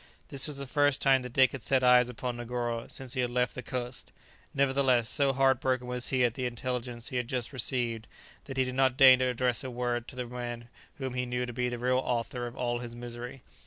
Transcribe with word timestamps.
This 0.29 0.47
was 0.47 0.57
the 0.57 0.65
first 0.65 0.99
time 0.99 1.21
that 1.21 1.33
Dick 1.33 1.51
had 1.51 1.61
set 1.61 1.83
eyes 1.83 2.09
upon 2.09 2.37
Negoro 2.37 2.87
since 2.89 3.13
he 3.13 3.21
had 3.21 3.29
left 3.29 3.53
the 3.53 3.61
coast; 3.61 4.11
nevertheless, 4.51 5.07
so 5.07 5.31
heartbroken 5.31 5.85
was 5.85 6.07
he 6.07 6.23
at 6.23 6.33
the 6.33 6.47
intelligence 6.47 7.09
he 7.09 7.17
had 7.17 7.27
just 7.27 7.53
received, 7.53 8.07
that 8.45 8.57
he 8.57 8.63
did 8.63 8.73
not 8.73 8.97
deign 8.97 9.19
to 9.19 9.25
address 9.25 9.63
a 9.63 9.69
word 9.69 10.07
to 10.07 10.15
the 10.15 10.25
man 10.25 10.69
whom 10.95 11.13
he 11.13 11.27
knew 11.27 11.45
to 11.45 11.53
be 11.53 11.69
the 11.69 11.77
real 11.77 11.99
author 11.99 12.47
of 12.47 12.57
all 12.57 12.79
his 12.79 12.95
misery. 12.95 13.43